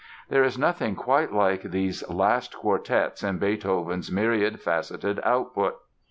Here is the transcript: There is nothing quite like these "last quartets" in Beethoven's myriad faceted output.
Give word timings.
There 0.29 0.43
is 0.43 0.57
nothing 0.57 0.95
quite 0.95 1.31
like 1.31 1.61
these 1.61 2.03
"last 2.09 2.57
quartets" 2.57 3.21
in 3.21 3.37
Beethoven's 3.37 4.11
myriad 4.11 4.59
faceted 4.59 5.19
output. 5.23 5.75